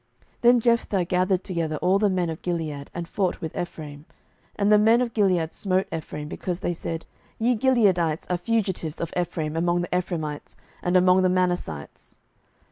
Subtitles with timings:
[0.01, 0.09] 07:012:004
[0.41, 4.05] Then Jephthah gathered together all the men of Gilead, and fought with Ephraim:
[4.55, 7.05] and the men of Gilead smote Ephraim, because they said,
[7.37, 12.17] Ye Gileadites are fugitives of Ephraim among the Ephraimites, and among the Manassites.